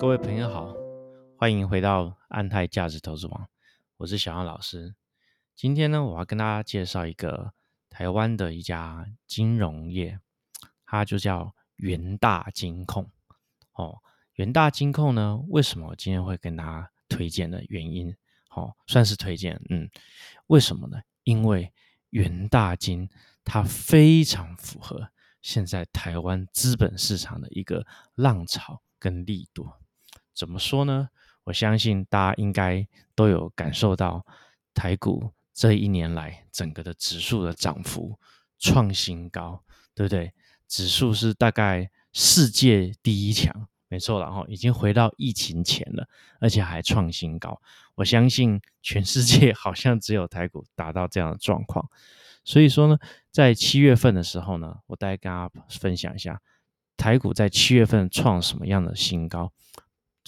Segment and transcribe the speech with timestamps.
[0.00, 0.74] 各位朋友好，
[1.36, 3.46] 欢迎回到安泰价值投资网，
[3.98, 4.94] 我是小杨老师。
[5.54, 7.52] 今天呢，我要跟大家介绍一个
[7.90, 10.18] 台湾的一家金融业，
[10.86, 13.10] 它就叫元大金控。
[13.74, 13.98] 哦，
[14.36, 18.16] 元大金控呢，为什么我今天会跟大家推荐的原因？
[18.48, 19.86] 哦，算是推荐，嗯，
[20.46, 21.02] 为什么呢？
[21.24, 21.70] 因为
[22.08, 23.06] 元大金
[23.44, 25.10] 它非常符合
[25.42, 29.68] 现在台湾资本市场的一个浪潮跟力度。
[30.34, 31.08] 怎么说呢？
[31.44, 34.24] 我相信大家应该都有感受到
[34.74, 38.18] 台股这一年来整个的指数的涨幅
[38.58, 39.62] 创新高，
[39.94, 40.32] 对不对？
[40.68, 46.06] 指数是大概世界第一强，没错了哈，已经回到疫情前了，
[46.38, 47.60] 而且还创新高。
[47.96, 51.90] 我相信全世界 好像只有台股达到这样的状况。
[52.44, 52.98] 所以说呢，
[53.32, 56.40] 在七月份的时候呢，我大概跟大家分享一下
[56.96, 59.52] 台股在七月份创什么样的新高。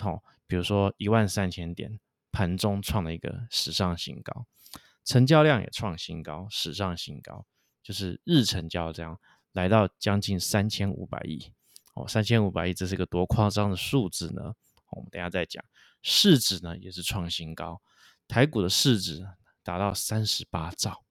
[0.01, 4.47] 好，比如说一万三千点，盘中创了一个史上新高，
[5.05, 7.45] 成交量也创新高，史上新高，
[7.83, 9.21] 就是日成交这样
[9.53, 11.53] 来到将近三千五百亿。
[11.95, 14.55] 哦，三千五百亿，这是个多夸张的数字呢？
[14.93, 15.63] 我们等下再讲。
[16.03, 17.81] 市值呢也是创新高，
[18.27, 19.23] 台股的市值
[19.63, 21.05] 达到三十八兆，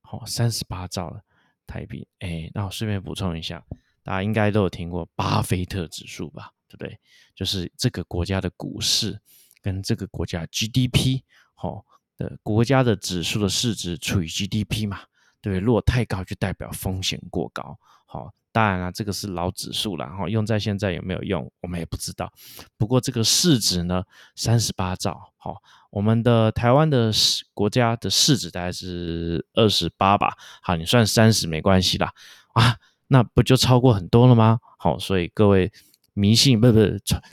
[0.00, 1.22] 好，三十八兆了
[1.66, 2.08] 台币。
[2.20, 3.62] 哎，那我顺便补充一下，
[4.02, 6.50] 大家应该都有听过巴菲特指数吧？
[6.76, 6.98] 对不对？
[7.34, 9.20] 就是这个国家的股市
[9.60, 11.20] 跟这个国家 GDP
[11.54, 11.84] 好
[12.16, 15.00] 的国家的指数的市值除以 GDP 嘛，
[15.40, 15.60] 对不对？
[15.60, 17.78] 如果太高，就代表风险过高。
[18.06, 22.30] 好，当然了，这个是老指数了，哈，用在现在有没有用，我们也不知道。
[22.76, 24.02] 不过这个市值呢，
[24.34, 30.36] 三十八兆，好，我们的台湾的市国家的市值大概是二十八吧。
[30.60, 32.12] 好，你算三十没关系啦，
[32.52, 34.58] 啊，那不就超过很多了吗？
[34.76, 35.72] 好，所以各位。
[36.14, 36.78] 迷信 不不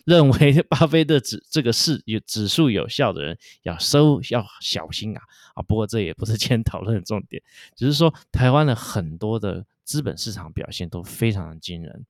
[0.05, 5.21] 认为巴菲特指这个是有指数有效的人要收要小心啊
[5.55, 5.61] 啊！
[5.61, 7.41] 不过这也不是今天讨论的重点，
[7.75, 12.05] 只是说台湾的很多的资本市场表现都非常的惊人，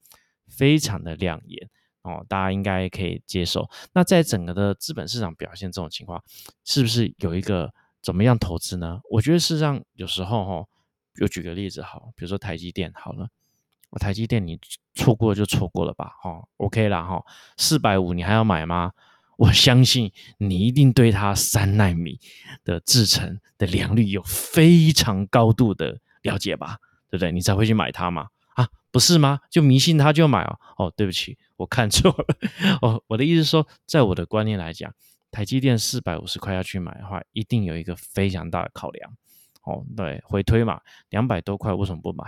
[0.48, 1.70] 非常的亮眼
[2.04, 3.70] 哦，大家应该可以接受。
[3.94, 6.24] 那在整个的资本市场表现这种情况，
[6.66, 9.02] 是不是有一个怎么样投资呢？
[9.10, 10.68] 我觉得事实上有时候哈，
[11.16, 13.28] 就举个例子好，比如说台积电好了。
[13.90, 14.60] 我台积电你
[14.94, 17.24] 错过就错过了吧，哈，OK 啦，哈，
[17.58, 18.92] 四百五你还要买吗？
[19.38, 22.20] 我相信你一定对它三纳米
[22.66, 26.78] 的制程的良率有非常高度的了解吧，
[27.10, 27.32] 对不对？
[27.32, 29.40] 你才会去买它嘛，啊，不是吗？
[29.50, 32.26] 就迷信它就买哦，哦，对不起，我看错了，
[32.84, 34.94] 哦，我的意思是说，在我的观念来讲，
[35.32, 39.10] 台积电四百五十块要去买的话，一定有一个非常大的考量，
[39.64, 42.26] 哦，对，回推嘛，两百多块为什么不买？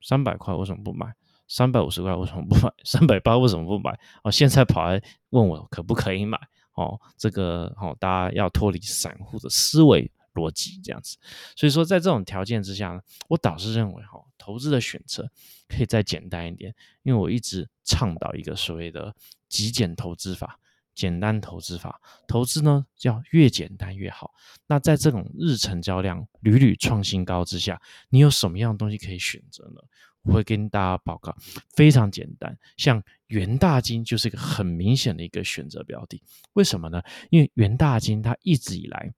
[0.00, 1.14] 三百块为什么不买？
[1.46, 2.72] 三百五十块为什么不买？
[2.84, 3.98] 三百八为什么不买？
[4.22, 6.38] 哦，现在跑来问我可不可以买？
[6.74, 11.16] 哦，这个哦，大家要脱离散户的思维逻辑这样子。
[11.56, 15.28] 所以说，在这种条件之下呢，我倒是认为哈，投资的选择
[15.68, 19.14] 可以再简单一点，因为我一直倡导一个所谓的
[19.48, 20.60] 极简投资法。
[20.98, 24.32] 简单投资法，投资呢要越简单越好。
[24.66, 29.80] 那在这种日成交量屡屡创新高之下，你有什么样的东西可以选择呢？
[30.22, 31.32] 我会跟大家报告，
[31.76, 36.20] 非常简单，像元大金就是一个很明显的一个选择标的。
[36.54, 37.00] 为什么呢？
[37.30, 39.14] 因为元大金它一直以来，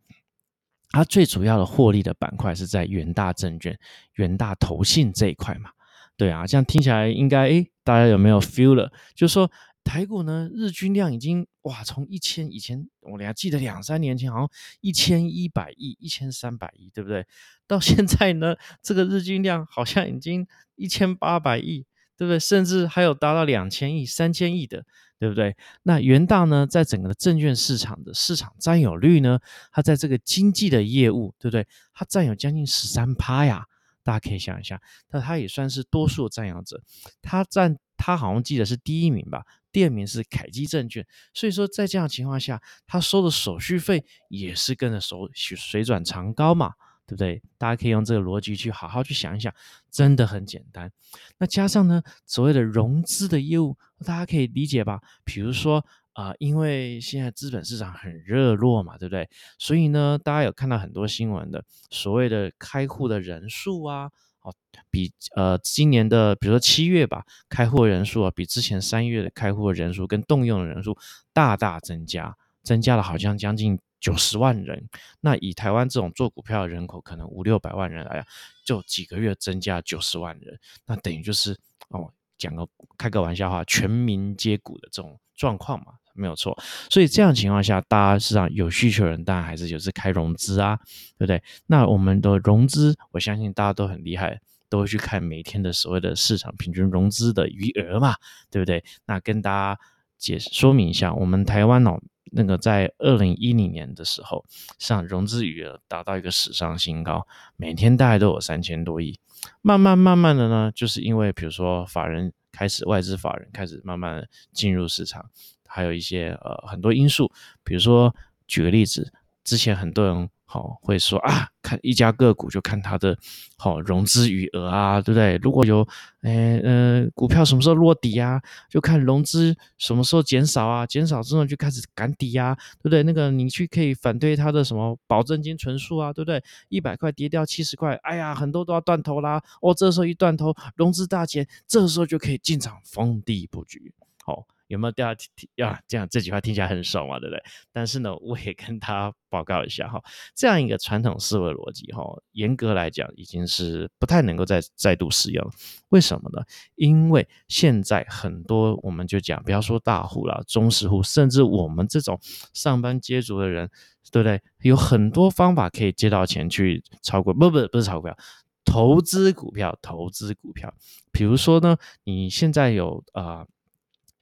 [0.91, 3.76] 它最主要的获利的板块是在元大证券、
[4.16, 5.70] 元大投信这一块嘛。
[6.18, 8.92] 对啊，这样听起来应该诶，大家有没有 feel 了？
[9.14, 9.50] 就是说。
[9.82, 17.26] 台股呢，日均量已经哇，从一千以前，我俩记得两三年前好像一千一百亿、一千三百亿，对不对？
[17.66, 20.46] 到现在呢，这个日均量好像已经
[20.76, 21.86] 一千八百亿，
[22.16, 22.38] 对不对？
[22.38, 24.84] 甚至还有达到两千亿、三千亿的，
[25.18, 25.56] 对不对？
[25.82, 29.41] 那元大呢，在整个证券市场的市场占有率呢，
[29.72, 31.66] 它在这个经济的业务，对不对？
[31.92, 33.65] 它占有将近十三趴呀，
[34.04, 34.80] 大家可以想一下，
[35.10, 36.82] 那它也算是多数占有者，
[37.22, 39.44] 它占它好像记得是第一名吧。
[39.72, 46.74] 第二名是凯基证券，所以说在这样情况下，他收的手续费也是跟着手水转长高嘛，
[47.06, 47.42] 对不对？
[47.56, 49.54] 大家可以用这个逻辑去好好去想一想，
[49.90, 50.90] 真的很简单。
[51.38, 55.00] 那加上呢，所谓的融资的业务，大家可以理解吧？
[55.24, 59.28] 比如说啊，因为现在资本市场很热络嘛，对不对？
[59.58, 64.10] 所以呢，大家有看到很多新闻的所谓的开户的人数啊。
[64.42, 64.54] 哦，
[64.91, 70.97] 比呃今年的比如说七月吧，开户人数啊，比之前三月的开户人数跟动用的人数
[71.33, 74.89] 大大增加，增加了好像将近九十万人。
[75.21, 78.27] 那以台湾这种做股票的人口可能五六百万人来讲，
[78.65, 81.57] 就几个月增加九十万人，那等于就是
[81.89, 82.66] 哦，讲个
[82.97, 85.95] 开个玩笑话，全民皆股的这种状况嘛。
[86.20, 86.56] 没有错。
[86.90, 90.78] 所以这样情况下，大家市场有需求人，当然还是就是开融资啊，
[91.16, 91.42] 对不对？
[91.66, 98.14] 那我们的融资，我相信大家都很厉害，都会去看每天的所谓的市场平均融资的余额嘛，
[98.50, 98.84] 对不对？
[99.06, 99.80] 那跟大家
[100.18, 101.98] 解释说明一下，我们台湾哦。
[102.32, 104.44] 那个在二零一零年的时候，
[104.78, 107.26] 上融资余额达到一个史上新高，
[107.56, 109.18] 每天大概都有三千多亿。
[109.62, 115.28] 慢慢慢慢的呢，就是因为比如说法人开始外资法人开始慢慢进入市场，
[115.70, 117.30] 还有一些呃很多因素，
[117.62, 118.14] 比如说
[118.46, 119.12] 举个例子，
[119.44, 120.28] 之前很多人。
[120.52, 123.16] 好，会说啊，看一家个股就看它的
[123.56, 125.36] 好融资余额啊，对不对？
[125.36, 125.86] 如果有，
[126.22, 133.04] 诶呃，股票什么时候落底啊，就看融资什么时候减少啊，减少之后就开始赶底呀，对不对？
[133.04, 136.42] 那个你去可以反对它的什么保证金存数啊，对不对？
[136.68, 139.40] 一百块跌掉七十块，哎呀，很多都要断头啦。
[139.62, 143.94] 哦，这时候一断头，融资大减，这时候就可以进场逢低布局。
[144.24, 144.44] 好。
[144.70, 145.82] 有没有大家听听呀？
[145.88, 147.42] 这样这句话听起来很爽嘛，对不对？
[147.72, 150.00] 但是呢，我也跟他报告一下哈，
[150.32, 155.50] 这样一个传统思维逻辑哈，严格来讲已经是不太能够再再度使用。
[155.88, 156.44] 为什么呢？
[156.76, 162.20] 因为现在很多我们就讲，不要说大户了，中实户，甚至我们这种
[162.52, 163.68] 上班接足的人，
[164.12, 164.40] 对不对？
[164.62, 168.16] 有很多方法可以借到钱去炒股，不不不是炒股票，
[168.64, 170.72] 投资股票，投资股票。
[171.10, 173.44] 比如说呢，你现在有啊。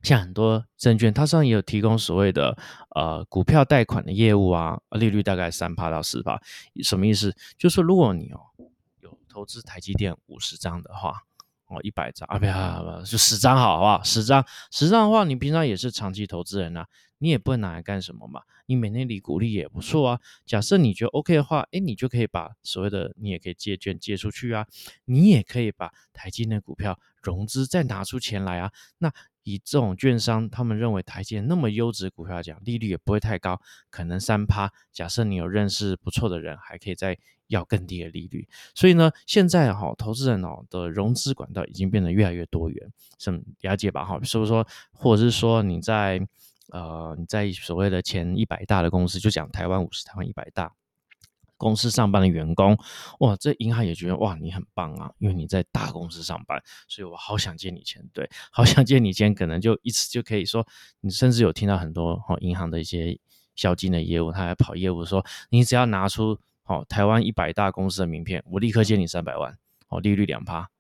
[0.03, 2.57] 像很多证券，它上也有提供所谓的
[2.95, 6.41] 呃股票贷款的业务啊，利率大概三趴到四趴，
[6.85, 7.35] 什么意思？
[7.59, 8.41] 就是如果你哦
[9.01, 11.25] 有投资台积电五十张的话，
[11.67, 14.03] 哦一百张啊不要不要就十张好，好不好？
[14.05, 16.87] 十张十张的话，你平常也是长期投资人啊，
[17.19, 18.43] 你也不会拿来干什么嘛？
[18.67, 20.21] 你每年领股利也不错啊。
[20.47, 24.65] 假设你觉得 OK 的话，哎，你就可以把所谓的你也可以借券借出去啊，
[25.07, 29.13] 你也可以把台积电股票融资再拿出钱来啊，那。
[29.49, 34.71] 以这种券商，他们认为台积那么优质股票讲，利率也不会太高，可能三趴。
[34.93, 37.17] 假设你有认识不错的人，还可以再
[37.47, 38.47] 要更低的利率。
[38.75, 44.05] 所以呢，现在哈，投资人哦的融资管道已经变得越来越多元，什么了解吧？
[44.05, 46.21] 哈，是不是说，或者是说你在
[46.71, 50.75] 呃你在所谓的前一百大的公司，就讲台湾五十、台湾一百大。
[51.59, 52.79] 公司上班的员工，
[53.19, 60.67] 哇，这银行也觉得哇，你很棒啊，因为你在大公司上班，所以我好想借你钱，对，好想借你钱，可能就一次就可以说，
[61.01, 63.19] 你甚至有听到很多哈银行的一些
[63.55, 69.59] 销金的业务，他还跑业务说，你只要拿出好台湾一百大公司的名片，我立刻借你三百万，
[69.89, 70.71] 哦，利率两趴，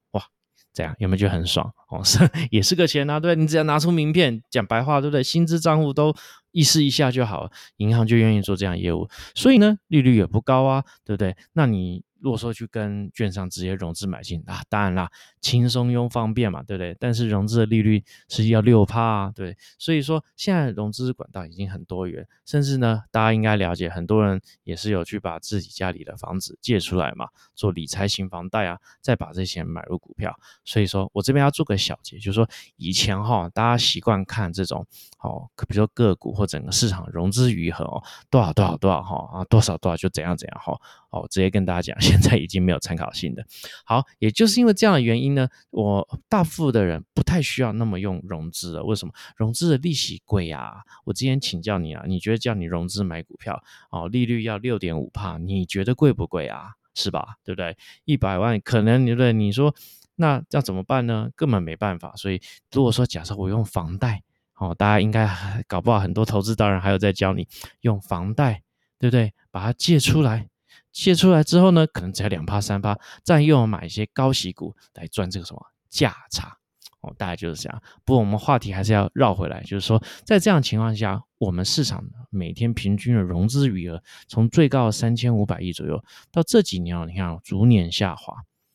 [0.73, 1.71] 这样有没有觉得很爽？
[1.91, 2.19] 哦，是
[2.51, 5.23] 也是个钱啊，对，你只要拿出名片，讲白话，对不对？
[5.23, 6.15] 薪资账户都。
[6.51, 11.37] 意思一下就好了，银行就愿意做这样业务，所以呢，利率也不高啊，对不对？
[11.53, 12.03] 那你。
[12.21, 15.11] 如果说去跟券商直接融资买进啊，当然啦，
[15.41, 16.97] 轻松又方便嘛，对不对？
[16.99, 19.57] 但是融资的利率是要六趴啊，对。
[19.79, 30.37] 所以说现在融资管道已经很多元，甚至呢，大家应该了解，很多人也是有去把自己家里的房子借出来嘛，做理财型房贷啊，再把这钱买入股票。
[30.65, 34.87] 所以说我这边要做个小结，就是说以前哈，大家习惯看这种
[35.21, 40.77] 哦，比如说个股或整个市场融资余额哦，多少多少多少哈啊，多少多少就怎样怎样哈。
[41.11, 43.45] 哦，直接跟大家讲，现在已经没有参考性的。
[43.85, 48.83] 好，也就是因为这样的原因呢，我大部分的人不太需要那么用融资了。
[48.83, 49.13] 为什么？
[49.37, 50.77] 融资的利息贵啊！
[51.05, 56.73] 我之前请教你啊，你觉得叫你融资买股票，哦，利率要六点五帕，你觉得贵不贵啊？
[56.95, 57.37] 是吧？
[57.45, 57.77] 对不对？
[58.05, 59.33] 一百万可能对不对？
[59.33, 59.75] 你说
[60.17, 61.29] 那要怎么办呢？
[61.37, 62.13] 根本没办法。
[62.17, 62.41] 所以
[62.73, 64.23] 如果说假设我用房贷，
[64.57, 65.29] 哦，大家应该
[65.69, 67.47] 搞不好很多投资当然还有在教你
[67.83, 68.63] 用房贷，
[68.99, 69.33] 对不对？
[69.51, 70.49] 把它借出来。
[70.93, 76.57] 借出来之后呢，可能只要两趴三趴，再用买一些高息股来赚这个什么价差
[77.01, 77.83] 哦，大概就是这样。
[78.05, 86.03] 不过我们话题还是要绕回来，就是说在这样情况下，我们市场每天平均的融资余额从最高三千五百亿左右，
[86.33, 88.35] 到这几年哦，你看逐年下滑，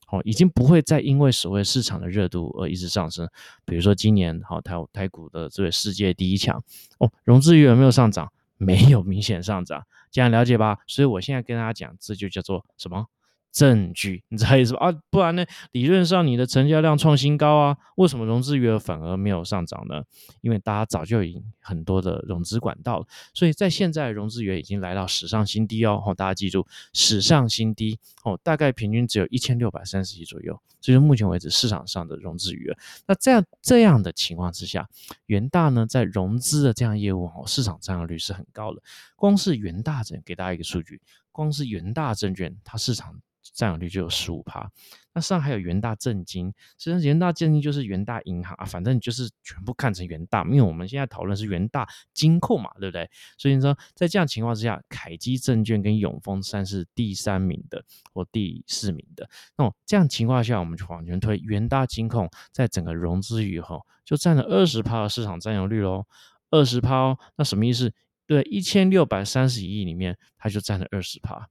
[0.10, 3.28] 哦，已经不会再因为所谓市场的热度而一直上升。
[3.66, 6.64] 比如说今年好台台股的这位世界第一强
[7.00, 9.84] 哦，融资余额没有上涨，没有明显上涨。
[10.14, 13.08] 这样了解吧，所以我现在跟大家讲，这就叫做什么？
[13.54, 14.88] 证据，你知道意思吧？
[14.88, 15.46] 啊，不然呢？
[15.72, 20.04] 理论上你的成交量创新高啊，为什么融资余额反而没有上涨呢？
[20.42, 26.02] 因为大家早就已经很多的融资管道了，所以在现在融资余额已经来到史上新低哦。
[26.18, 30.60] 大家记住，史上新低哦，大概平均只有一千六百三十亿左右。
[30.82, 32.78] 这是目前为止市场上的融资余额。
[33.06, 34.90] 那这样这样的情况之下，
[35.28, 38.82] 元大呢在融资的这样业务哦，市场占有率是很高的。
[39.16, 41.00] 光是元大证给大家一个数据，
[41.32, 43.22] 光是元大证券它市场。
[43.54, 44.72] 占有率就有十五趴。
[45.16, 53.08] 那上还有元大正金，实际上元大正金就是元大银行啊，反正就是全部看成元大，因为我们现在讨论是元大金控嘛，对不对？
[53.38, 59.30] 所以说在这样情况之下，凯基证券跟永丰算是第三名的或第四名的。
[59.56, 66.08] 那这样情况下，我们就往前推，元大金控在整个融资以后就占了二十趴的市场占有率喽，
[66.50, 67.94] 二十趴哦，那什么意思？
[68.26, 71.50] 对，一千六百三十亿里面，它就占了二十趴。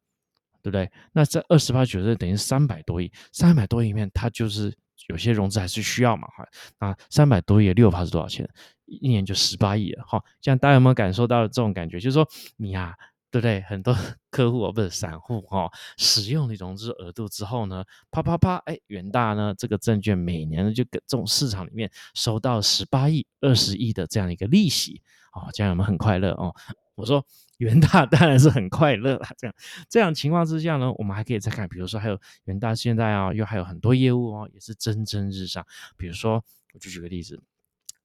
[0.63, 0.91] 对不对？
[1.13, 4.73] 那这二十八九是等于三百多亿，三百多亿里面，它就是
[5.09, 6.47] 有些融资还是需要嘛，哈。
[6.79, 8.49] 那三百多亿六趴是多少钱？
[8.87, 10.23] 一年就十八亿了，哈。
[10.41, 11.99] 这样大家有没有感受到这种感觉？
[11.99, 12.95] 就是说你呀，
[13.31, 13.61] 对不对？
[13.63, 13.97] 很多
[14.31, 25.03] 客户哦，不是散户哈，使用你融资额度之后呢，啪啪啪，哎，元大呢这个证券每年呢就跟这种市场里面收到十八亿、二十亿的这样一个利息，
[25.33, 26.55] 哦，这样我们很快乐哦。
[26.95, 27.25] 我说。
[27.59, 29.55] 元大当然是很快乐啦，这样
[29.89, 35.65] 这样情况之下呢，我们还可以再看，比如说还有元大现在啊，又还有很多业务哦，也是蒸蒸日上。
[35.97, 36.45] 比如说，
[36.75, 37.41] 我就举个例子，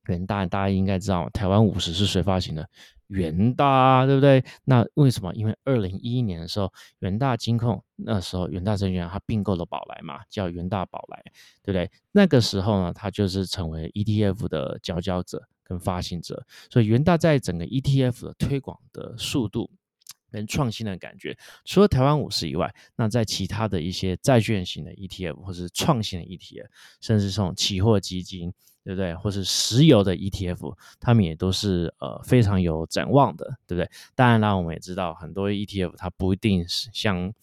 [0.07, 2.67] 元大大家应该知道，台湾五十是谁发行的？
[3.07, 4.43] 元大，对不对？
[4.65, 5.33] 那为什么？
[5.33, 11.23] 因为二零一一年的时候，元大金控那时候元大证券它并购了宝来嘛，叫元大宝来，
[11.63, 11.89] 对不对？
[12.11, 15.47] 那个时候呢，它就是成为 ETF 的佼佼者。
[15.69, 19.69] 跟发行者，所以元大在整个 ETF 的推广的速度
[20.31, 26.67] 跟创新的感觉，除了台湾五十以外，那在其他的一些债券型的 ETF 或是创新的 ETF，
[27.01, 28.53] 甚至这种期货基金，
[28.87, 29.13] 对不对？
[29.15, 33.89] 或是石油的 ETF，他们也都是呃非常有展望的，对不对？
[34.15, 37.33] 当然啦，我们也知道很多 ETF 它不一定是像。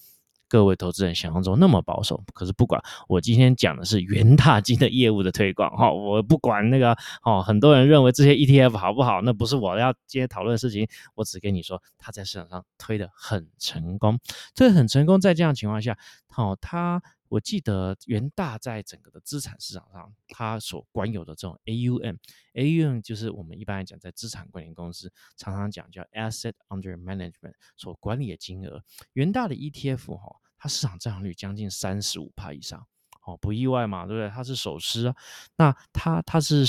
[0.46, 10.86] 各位投资人想象中那么保守，可是不管我今天讲的是元大金的业务的推广哈，我不管那个哦，很多人认为这些 ETF 好不好，那不是我要今天讨论的事情，
[11.16, 14.20] 我只跟你说他在市场上推的很成功，
[14.54, 15.98] 这很成功，在这样情况下，
[16.36, 17.02] 哦，他。
[17.34, 28.84] 我记得元大在整个的资产市场上，它所管有的这种 AUM，AUM 就是我们一般来讲在资产管理公司常常讲叫 Asset Under Management 所管理的金额。
[29.14, 32.86] 元大的 ETF 哈，它市场占有率将近三十五帕以上，
[33.26, 34.30] 哦，不意外嘛，对不对？
[34.30, 35.16] 它是首师啊，
[35.56, 36.64] 那它它是。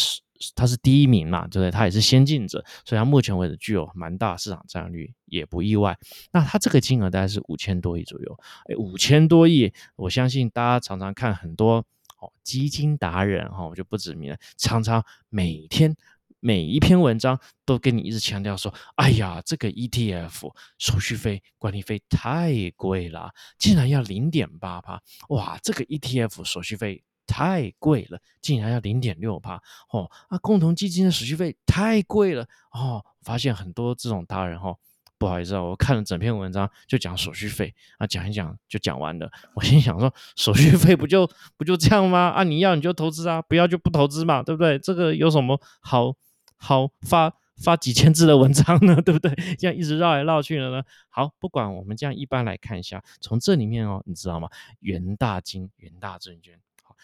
[0.56, 1.72] 它是第一名嘛，对不对？
[1.72, 5.98] 它也是先进者，所以它目前为止具有蛮大市场占有率，也不意外。
[6.32, 11.77] 那它这个金额大概是五千多亿左右，哎，五千多亿，我相信大家常常看很多
[12.20, 15.96] 哦基金达人哈，我就不指名了，常常每天
[16.39, 27.04] 每一篇文章都跟你一直强调说，哎呀，这个 ETF 手续费管理费太贵了，竟然要零点八八，哇，这个 ETF 手续费。
[27.27, 30.10] 太贵了，竟然要零点六帕哦！
[30.29, 33.03] 啊，共同基金的手续费太贵了哦！
[33.24, 34.75] 发现很多这种大人哈，
[35.17, 39.32] 不好意思啊，我看了整篇文章就讲手续费啊，讲一讲就讲完了。
[39.55, 41.27] 我心想说，手续费不就
[41.58, 42.29] 不就这样吗？
[42.29, 44.77] 啊，你要你就投资啊，不要就不投资嘛，对不对？
[44.77, 46.13] 这个有什么好
[46.58, 48.96] 好发发几千字的文章呢？
[49.01, 49.34] 对不对？
[49.58, 50.84] 这样一直绕来绕去的呢？
[51.10, 54.50] 好，不管我们这样一般来看一下，从这里面哦，你知道吗？
[54.82, 56.60] 元大金、元大证券。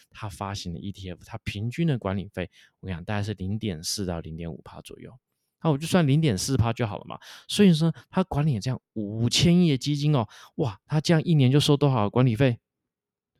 [0.09, 5.17] 它发行的 ETF，它平均的管理费，我跟你讲大概是零点四到零点五帕左右，
[5.63, 7.19] 那我就算零点四帕就好了嘛。
[7.47, 12.59] 所以说，它管理这样五千亿的基金哦，哇，它这样一年就收多少管理费？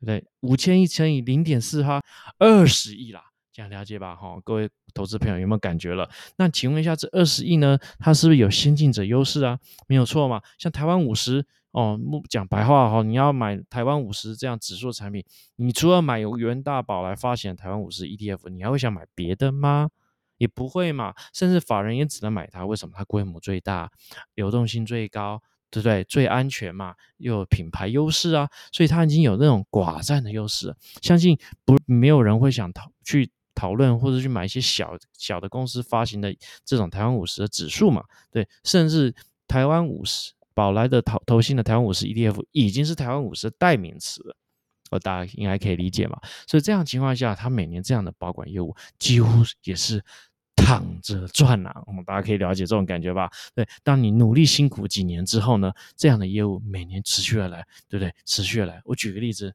[0.00, 0.24] 不对？
[0.40, 2.02] 五千亿乘以零点四哈，
[2.38, 4.16] 二十亿啦，这样了解吧？
[4.16, 6.10] 哈，各位投资朋友有没有感觉了？
[6.36, 9.58] 那请问一下，这二十亿呢，它是不是有先进者优势啊？
[9.86, 11.46] 没有错嘛，像台湾五十。
[11.72, 11.98] 哦，
[12.28, 15.24] 讲白话哈，你要买台湾五十这样指数产品，
[15.56, 19.88] 你除了买由元大宝来发行台湾五十 ETF，你还会想买别的吗？
[20.38, 22.66] 也不会嘛，甚至法人也只能买它。
[22.66, 22.94] 为什么？
[22.96, 23.90] 它规模最大，
[24.34, 26.02] 流动性最高，对不对？
[26.04, 30.74] 最安全嘛，又有品牌优势啊，所以它已经有那种寡占的优势。
[31.00, 38.02] 相信不没有人会想讨去讨论或者去买一些小小的公司发行的这种台湾五十的指数嘛？
[38.30, 39.14] 对，甚至
[39.46, 40.32] 台湾五十。
[40.54, 44.36] 宝来的投投信的台湾五十 ETF 已经是台湾五十的代名词了，
[44.90, 46.18] 哦，大家应该可以理解嘛。
[46.46, 50.04] 所以这样情况下，他每年这样的保管业务几乎也是
[50.54, 51.82] 躺着赚啊。
[51.86, 53.30] 我们大家可以了解这种感觉吧？
[53.54, 58.14] 对，当你努力辛苦几年之后呢，这样的业务每年持续而来，对不对？
[58.24, 58.80] 持续而来。
[58.84, 59.54] 我举个例子，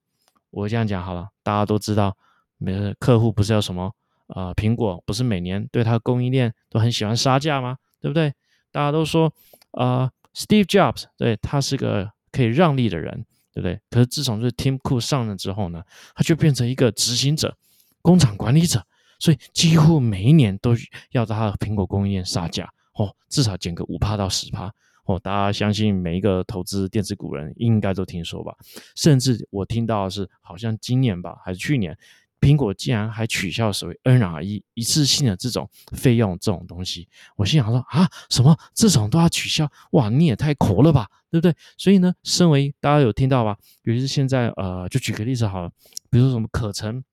[0.49, 2.17] 我这样讲好了，大家都知道，
[2.57, 3.93] 每客户不是要什么
[4.27, 7.77] 呃，苹果不是每年对它供应链都很喜欢杀价吗？
[8.01, 8.33] 对不对？
[8.71, 9.31] 大家都说
[9.71, 10.11] 啊。
[10.37, 13.79] Steve Jobs，对他是个可以让利的人，对不对？
[13.89, 15.81] 可是自从是 Tim Cook 上任之后呢，
[16.13, 17.57] 他就变成一个执行者、
[18.03, 18.85] 工厂管理者，
[19.17, 20.75] 所以几乎每一年都
[21.09, 24.71] 要在他的苹果供应链杀价，哦，至少减个五帕到十帕。
[25.05, 28.53] 哦，大家相信每一个投资电子股人应该都听说吧？
[28.93, 31.97] 甚至我听到是，好像今年吧，还是去年，
[32.39, 37.07] 苹果竟然还取消所谓 NRE 一次性的这种费用这种东西。
[37.35, 39.69] 我心想说啊，什么这种都要取消？
[39.91, 41.55] 哇，你也太抠了吧，对不对？
[41.77, 43.57] 所以呢，身为大家有听到吧？
[43.81, 45.71] 比如是现在呃，就举个例子好了，
[46.09, 47.03] 比如说什么可成，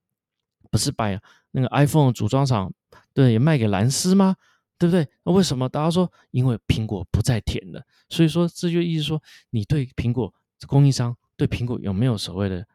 [0.71, 1.09] 不是把
[1.53, 2.73] 那个 iPhone 组装厂
[3.13, 4.37] 对也卖给蓝思吗？
[4.77, 5.09] 对不对？
[5.23, 6.11] 那为什么大家说？
[6.33, 10.35] 因为苹果不再甜了，所以说这就意思说，你对苹果
[10.67, 12.67] 供应商对苹果有没有所谓的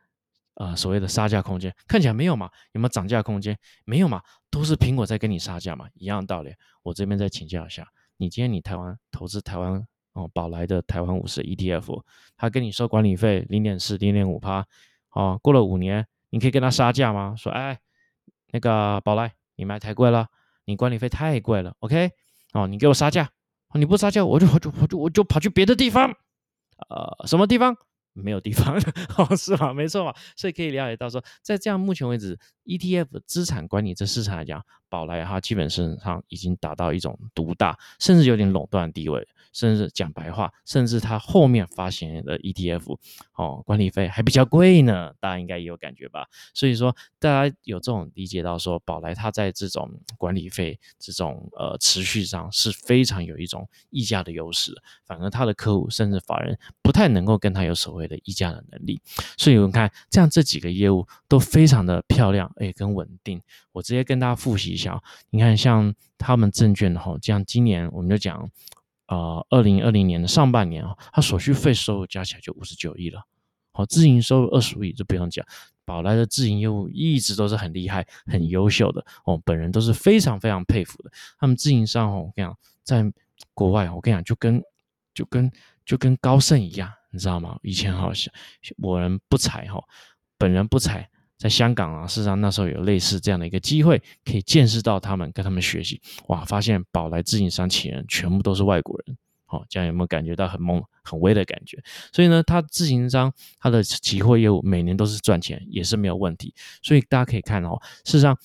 [0.60, 1.74] 呃所谓的杀价空间？
[1.88, 2.50] 看起来没有嘛？
[2.74, 3.58] 有没有涨价空间？
[3.86, 4.22] 没有嘛？
[4.51, 5.88] 都是苹果在跟你杀价嘛？
[5.96, 6.54] 一样的道理。
[6.84, 7.88] 我这边再请教一下，
[8.18, 12.04] 你今天你台湾投资台湾哦宝来的台湾五十 ETF，
[12.36, 14.66] 他跟你收管理费零点四、零点五趴，
[15.12, 17.34] 哦，过了五年，你可以跟他杀价吗？
[17.38, 17.80] 说哎，
[18.51, 20.28] 那个宝来，你买太贵了。
[20.66, 22.12] 你管理费太贵了，OK？
[22.54, 23.28] 哦，你给我杀价，
[23.74, 26.13] 你不杀价，我就我就我就我就跑去别的地方，
[26.89, 27.75] 呃，什么地方？
[28.13, 28.75] 没有地方，
[29.18, 29.74] 哦，是吧？
[29.74, 39.28] 没错嘛，所以可以了解到说，在这样目前为止，ETF 资产管理这市场来讲，宝来哈基本上已经达到一种独大，甚至有点垄断地位。
[39.51, 42.98] 甚至讲白话，甚至他后面发行的 ETF，
[43.36, 46.27] 哦，管理费还比较贵呢，大家应该也有感觉吧？
[46.53, 54.74] 所以说，大家有这种理解到说，宝来它在这种管理费这种呃持续上是非常有一种溢价的优势，
[55.06, 59.01] 反而它的客户甚至法人不太能够跟他有所谓的溢价的能力。
[59.38, 63.41] 所以我们看这样这几个业务都非常的漂亮，哎，跟稳定。
[63.72, 68.50] 我直接跟大家复习一下，你看像他们证券哈，这样今年我们就讲。
[69.10, 73.24] 啊，二零二零年的上半年啊，它手续费收入加起来就五十九亿了。
[73.72, 75.44] 好，自营收入二十五亿，就不用讲。
[75.84, 81.12] 宝来的自营业务一直都是很厉害、很优秀的哦，本人都是非常非常佩服的。
[81.39, 83.13] 他们自营商哦，我跟你讲，在
[83.56, 84.62] 国外，我跟你讲，就跟
[85.16, 85.51] 就跟
[85.84, 87.58] 就跟高盛一样，你知道吗？
[87.63, 88.32] 以前好像
[88.78, 89.84] 我人不才哈，
[90.38, 91.10] 本人不才。
[91.39, 96.00] 在香港啊，事实上那时候有类似这样的一个机会，可以见识到他们，跟他们学习。
[96.27, 101.81] 哇，发现宝来自营商企人全部都是外国人，好，这样有没有感觉到很懵、很微的感觉？
[102.11, 106.53] 所以呢，他自营商他的期货业务每年都是赚钱，也是没有问题。
[106.83, 108.37] 所以大家可以看哦，事实上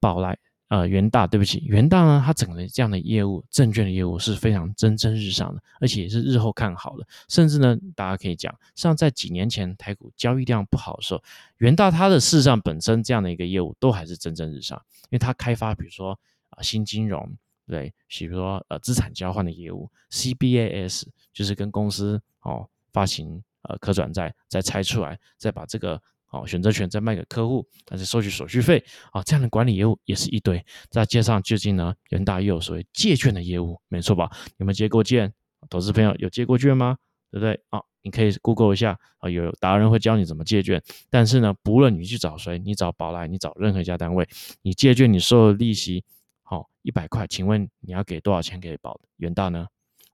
[0.00, 0.36] 宝来。
[0.72, 7.06] 呃，元大，对不起，元大呢，它整个这样的业务，证券的业务是非常蒸蒸日上的，而且也是日后看好的。
[7.28, 11.22] 甚至呢，大家可以讲，像在几年前台股交易量不好的时候，
[11.58, 17.30] 元大它的事实上本身这样的一个业务都还是蒸蒸日上，因为它开发，比如说啊新金融，
[17.66, 21.02] 对，比如说呃资产交换的业务，CBAS
[21.34, 26.00] 就是跟公司哦发行呃可转债，再拆出来，再把这个。
[26.32, 30.64] 哦，选择权再卖给客户，但是收取手续费啊，这样的管理业务也是一堆。
[30.90, 34.30] 再加上最近呢，元大又有所谓借券的业务，没错吧？
[34.56, 35.32] 有没有借过券？
[35.70, 36.96] 投资朋友有借过券吗？
[37.30, 37.60] 对不对？
[37.68, 40.82] 啊，你可以 Google 一下啊，有达人会教你怎么借券。
[41.08, 44.26] 但是呢，不论你去找谁，你找宝来，你找任何一家单位，
[44.62, 46.02] 你借券你收的利息，
[46.42, 49.66] 好一百块，请问你要给多少钱给宝元大呢？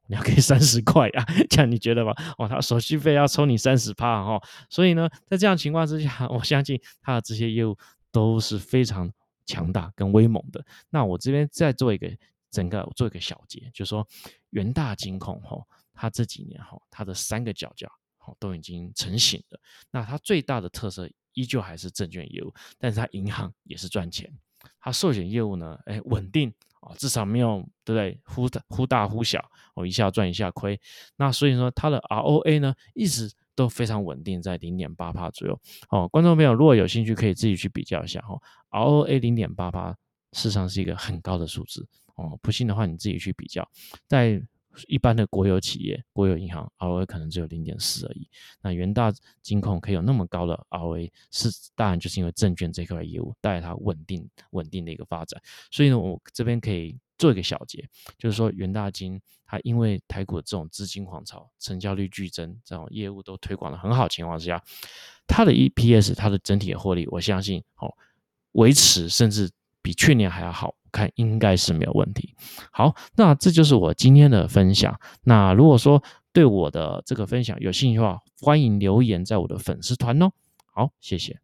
[0.09, 2.13] 你要给三十 块啊，这样你觉得吧？
[2.39, 7.77] 哦，他手续费要抽你三十趴哈，所以呢，在这样情况之下， 我相信他的这些业务
[8.11, 9.13] 都是非常
[9.47, 10.65] 强大跟威猛的。
[10.91, 12.11] 那我这边再做一个
[12.51, 14.07] 整个做一个小结，就是说
[14.51, 19.61] 元大金控哈，它这几年哈，它的三个角角好都已经成型了。
[19.91, 24.33] 那它最大的特色依旧还是证券业务，但是它银行也是赚钱，
[24.81, 26.51] 它寿险业务呢，哎，稳定。
[26.81, 28.21] 啊，至少没有对不对？
[28.25, 30.81] 忽大忽大忽小，我，一下赚一下亏。
[31.17, 35.61] 那所以说它的 ROA 呢，一直都非常稳定在零点八帕左右。
[35.91, 38.39] 哦，观众朋友如果有兴趣，可以自己去比较一下哈。
[38.71, 39.91] ROA 零点八帕，
[40.33, 41.87] 事实上是一个很高的数字。
[42.17, 43.69] 哦，不信的话，你自己去比较，
[44.07, 44.43] 在。
[44.87, 48.29] 一般的国有企业、国有银行 ROA 可能只有零点四而已。
[48.63, 55.41] 那元大金控可以有那么高的 ROA，是当然就是因为证券这块业务带来它稳定、稳定的一个发展。
[55.71, 64.63] 所以呢，我这边可以做一个小结，就是说元大金它因为台股的这种资金狂潮、成交率剧增，这种业务都推广的很好情况之下，
[65.27, 67.93] 它的 EPS、它的整体的获利，我相信哦
[68.53, 69.51] 维持甚至
[69.89, 70.75] 比去年还要好。
[70.91, 72.35] 看应该是没有问题。
[72.73, 74.99] 好，那这就是我今天的分享。
[75.23, 80.31] 那如果说对我的这个分享有兴趣的话，欢迎留言在我的粉丝团哦。
[80.75, 81.39] 好，谢谢。